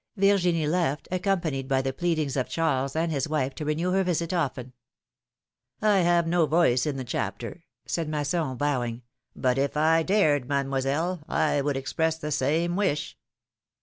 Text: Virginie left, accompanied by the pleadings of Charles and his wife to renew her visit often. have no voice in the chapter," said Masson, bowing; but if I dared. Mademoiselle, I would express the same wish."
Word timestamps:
Virginie 0.17 0.65
left, 0.65 1.07
accompanied 1.11 1.67
by 1.67 1.79
the 1.79 1.93
pleadings 1.93 2.35
of 2.35 2.49
Charles 2.49 2.95
and 2.95 3.11
his 3.11 3.29
wife 3.29 3.53
to 3.53 3.63
renew 3.65 3.91
her 3.91 4.03
visit 4.03 4.33
often. 4.33 4.73
have 5.79 6.25
no 6.25 6.47
voice 6.47 6.87
in 6.87 6.97
the 6.97 7.03
chapter," 7.03 7.65
said 7.85 8.09
Masson, 8.09 8.57
bowing; 8.57 9.03
but 9.35 9.59
if 9.59 9.77
I 9.77 10.01
dared. 10.01 10.49
Mademoiselle, 10.49 11.21
I 11.29 11.61
would 11.61 11.77
express 11.77 12.17
the 12.17 12.31
same 12.31 12.75
wish." 12.75 13.15